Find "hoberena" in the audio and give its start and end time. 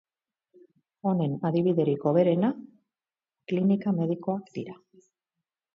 2.13-2.51